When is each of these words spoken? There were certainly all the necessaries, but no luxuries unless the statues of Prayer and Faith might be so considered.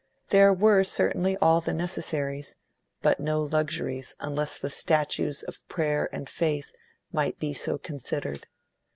There 0.29 0.51
were 0.51 0.83
certainly 0.83 1.37
all 1.37 1.61
the 1.61 1.75
necessaries, 1.75 2.55
but 3.03 3.19
no 3.19 3.43
luxuries 3.43 4.15
unless 4.19 4.57
the 4.57 4.71
statues 4.71 5.43
of 5.43 5.61
Prayer 5.69 6.09
and 6.11 6.27
Faith 6.27 6.71
might 7.11 7.37
be 7.37 7.53
so 7.53 7.77
considered. 7.77 8.47